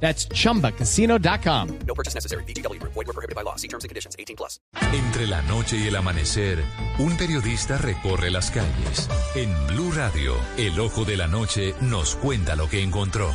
That's 0.00 0.28
chumbacasino.com. 0.28 1.78
No 1.86 1.94
purchase 1.94 2.14
necessary. 2.14 2.44
BGW. 2.44 2.80
Void 2.82 3.06
were 3.06 3.12
prohibited 3.12 3.34
by 3.34 3.42
law. 3.42 3.56
See 3.56 3.68
terms 3.68 3.84
and 3.84 3.88
conditions. 3.88 4.14
18 4.18 4.36
plus. 4.36 4.60
Entre 4.92 5.26
la 5.26 5.42
noche 5.42 5.76
y 5.76 5.88
el 5.88 5.96
amanecer, 5.96 6.62
un 6.98 7.16
periodista 7.16 7.78
recorre 7.78 8.30
las 8.30 8.50
calles. 8.50 9.08
En 9.34 9.50
Blue 9.68 9.90
Radio, 9.92 10.34
el 10.56 10.78
ojo 10.80 11.04
de 11.04 11.16
la 11.16 11.26
noche 11.26 11.74
nos 11.80 12.14
cuenta 12.16 12.56
lo 12.56 12.68
que 12.68 12.82
encontró. 12.82 13.30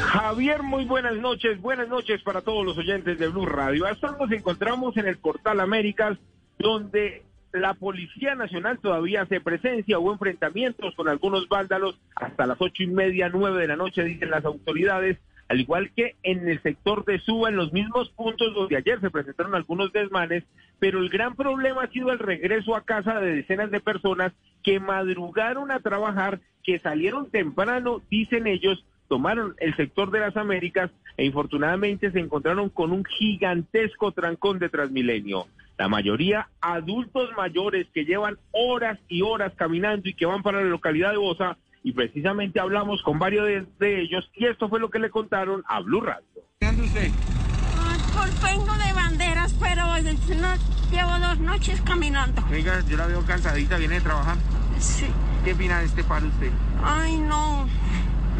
Javier, 0.00 0.62
muy 0.62 0.84
buenas 0.84 1.16
noches. 1.16 1.60
Buenas 1.60 1.88
noches 1.88 2.22
para 2.22 2.40
todos 2.40 2.64
los 2.64 2.78
oyentes 2.78 3.18
de 3.18 3.28
Blue 3.28 3.44
Radio. 3.44 3.86
Hasta 3.86 4.12
nos 4.12 4.30
encontramos 4.30 4.96
en 4.96 5.06
el 5.06 5.18
Portal 5.18 5.60
Américas, 5.60 6.16
donde 6.58 7.24
la 7.60 7.74
Policía 7.74 8.34
Nacional 8.34 8.78
todavía 8.78 9.22
hace 9.22 9.40
presencia. 9.40 9.98
Hubo 9.98 10.12
enfrentamientos 10.12 10.94
con 10.94 11.08
algunos 11.08 11.48
vándalos 11.48 11.98
hasta 12.14 12.46
las 12.46 12.60
ocho 12.60 12.82
y 12.82 12.86
media, 12.86 13.28
nueve 13.28 13.60
de 13.60 13.68
la 13.68 13.76
noche, 13.76 14.04
dicen 14.04 14.30
las 14.30 14.44
autoridades. 14.44 15.18
Al 15.48 15.60
igual 15.60 15.90
que 15.94 16.16
en 16.24 16.48
el 16.48 16.60
sector 16.62 17.04
de 17.04 17.20
Suba, 17.20 17.48
en 17.48 17.56
los 17.56 17.72
mismos 17.72 18.10
puntos 18.10 18.52
donde 18.54 18.76
ayer 18.76 19.00
se 19.00 19.10
presentaron 19.10 19.54
algunos 19.54 19.92
desmanes, 19.92 20.42
pero 20.80 20.98
el 20.98 21.08
gran 21.08 21.36
problema 21.36 21.84
ha 21.84 21.90
sido 21.90 22.10
el 22.10 22.18
regreso 22.18 22.74
a 22.74 22.84
casa 22.84 23.20
de 23.20 23.36
decenas 23.36 23.70
de 23.70 23.80
personas 23.80 24.32
que 24.64 24.80
madrugaron 24.80 25.70
a 25.70 25.78
trabajar, 25.78 26.40
que 26.64 26.80
salieron 26.80 27.30
temprano, 27.30 28.02
dicen 28.10 28.48
ellos, 28.48 28.84
tomaron 29.08 29.54
el 29.58 29.76
sector 29.76 30.10
de 30.10 30.20
las 30.20 30.36
Américas 30.36 30.90
e 31.16 31.24
infortunadamente 31.24 32.10
se 32.10 32.18
encontraron 32.18 32.68
con 32.68 32.90
un 32.90 33.04
gigantesco 33.04 34.12
trancón 34.12 34.58
de 34.58 34.68
Transmilenio. 34.68 35.46
La 35.78 35.88
mayoría 35.88 36.48
adultos 36.60 37.30
mayores 37.36 37.86
que 37.92 38.04
llevan 38.04 38.38
horas 38.52 38.98
y 39.08 39.22
horas 39.22 39.52
caminando 39.56 40.08
y 40.08 40.14
que 40.14 40.26
van 40.26 40.42
para 40.42 40.62
la 40.62 40.68
localidad 40.68 41.10
de 41.10 41.18
Bosa 41.18 41.56
y 41.82 41.92
precisamente 41.92 42.58
hablamos 42.58 43.02
con 43.02 43.18
varios 43.18 43.46
de, 43.46 43.66
de 43.78 44.00
ellos 44.00 44.30
y 44.34 44.46
esto 44.46 44.68
fue 44.68 44.80
lo 44.80 44.90
que 44.90 44.98
le 44.98 45.10
contaron 45.10 45.62
a 45.68 45.80
Blue 45.80 46.00
Radio. 46.00 46.26
¿Qué 46.58 46.66
anda 46.66 46.82
usted? 46.82 47.10
Ay, 47.78 48.00
Pues 48.14 48.42
vengo 48.42 48.72
de 48.76 48.92
banderas, 48.92 49.54
pero 49.60 49.86
no, 49.86 50.54
llevo 50.90 51.18
dos 51.18 51.38
noches 51.38 51.80
caminando. 51.82 52.42
Oiga, 52.50 52.82
yo 52.88 52.96
la 52.96 53.06
veo 53.06 53.24
cansadita, 53.24 53.76
viene 53.76 53.96
de 53.96 54.00
trabajar. 54.00 54.36
Sí. 54.78 55.06
¿Qué 55.44 55.52
opina 55.52 55.78
de 55.80 55.86
este 55.86 56.02
paro 56.04 56.26
usted? 56.26 56.50
Ay, 56.82 57.16
no. 57.18 57.66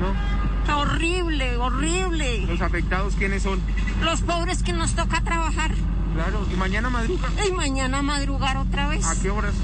¿No? 0.00 0.76
Horrible, 0.76 1.56
horrible. 1.56 2.46
¿Los 2.46 2.60
afectados 2.60 3.14
quiénes 3.14 3.42
son? 3.42 3.60
Los 4.02 4.22
pobres 4.22 4.62
que 4.62 4.72
nos 4.72 4.94
toca 4.94 5.22
trabajar. 5.22 5.70
Claro, 6.16 6.46
y 6.52 6.56
mañana 6.56 6.90
madruga. 6.90 7.28
Y 7.48 7.52
mañana 7.52 8.02
madrugar 8.02 8.56
otra 8.56 8.88
vez. 8.88 9.06
¿A 9.06 9.20
qué 9.22 9.30
horas? 9.30 9.54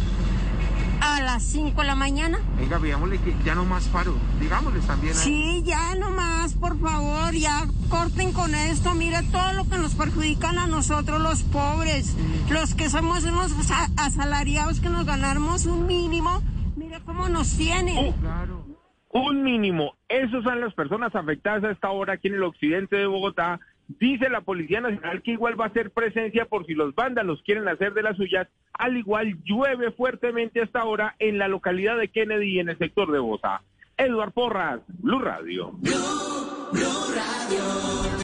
A 1.00 1.20
las 1.20 1.42
5 1.42 1.80
de 1.80 1.86
la 1.86 1.94
mañana. 1.96 2.38
Venga, 2.56 2.78
veámosle 2.78 3.18
que 3.20 3.34
ya 3.44 3.54
no 3.56 3.64
más 3.64 3.88
paro. 3.88 4.14
Digámosles 4.40 4.86
también. 4.86 5.14
a- 5.14 5.16
Sí, 5.16 5.62
ya 5.64 5.96
nomás, 5.96 6.54
por 6.54 6.78
favor, 6.78 7.32
ya 7.34 7.66
corten 7.88 8.32
con 8.32 8.54
esto. 8.54 8.94
Mire 8.94 9.22
todo 9.32 9.52
lo 9.54 9.68
que 9.68 9.78
nos 9.78 9.94
perjudican 9.94 10.58
a 10.58 10.66
nosotros 10.68 11.20
los 11.20 11.42
pobres, 11.42 12.14
los 12.50 12.74
que 12.74 12.88
somos 12.88 13.24
unos 13.24 13.50
asa- 13.58 13.90
asalariados 13.96 14.78
que 14.80 14.90
nos 14.90 15.04
ganamos 15.04 15.66
un 15.66 15.86
mínimo. 15.86 16.40
Mire 16.76 17.00
cómo 17.04 17.28
nos 17.28 17.56
tienen. 17.56 18.12
Claro. 18.20 18.64
Un 19.14 19.42
mínimo. 19.42 19.94
Esas 20.08 20.44
son 20.44 20.60
las 20.60 20.72
personas 20.74 21.14
afectadas 21.16 21.64
a 21.64 21.70
esta 21.72 21.90
hora 21.90 22.14
aquí 22.14 22.28
en 22.28 22.34
el 22.34 22.44
occidente 22.44 22.96
de 22.96 23.06
Bogotá. 23.06 23.58
Dice 23.98 24.28
la 24.28 24.40
Policía 24.40 24.80
Nacional 24.80 25.22
que 25.22 25.32
igual 25.32 25.60
va 25.60 25.64
a 25.66 25.68
hacer 25.68 25.90
presencia 25.90 26.46
por 26.46 26.66
si 26.66 26.74
los 26.74 26.94
vándalos 26.94 27.42
quieren 27.42 27.68
hacer 27.68 27.94
de 27.94 28.02
las 28.02 28.16
suyas. 28.16 28.48
Al 28.72 28.96
igual 28.96 29.38
llueve 29.44 29.90
fuertemente 29.92 30.62
hasta 30.62 30.80
ahora 30.80 31.14
en 31.18 31.38
la 31.38 31.48
localidad 31.48 31.98
de 31.98 32.08
Kennedy 32.08 32.60
en 32.60 32.68
el 32.68 32.78
sector 32.78 33.10
de 33.10 33.18
Bosa. 33.18 33.62
Eduard 33.96 34.32
Porras, 34.32 34.80
Blue 34.88 35.20
Radio. 35.20 35.72